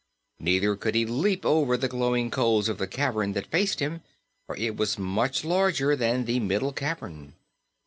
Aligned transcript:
Neither 0.39 0.75
could 0.77 0.95
he 0.95 1.05
leap 1.05 1.45
over 1.45 1.77
the 1.77 1.87
glowing 1.87 2.31
coals 2.31 2.67
of 2.69 2.79
the 2.79 2.87
cavern 2.87 3.33
that 3.33 3.45
faced 3.51 3.79
him, 3.79 4.01
for 4.47 4.57
it 4.57 4.75
was 4.75 4.97
much 4.97 5.45
larger 5.45 5.95
than 5.95 6.25
the 6.25 6.39
middle 6.39 6.73
cavern. 6.73 7.35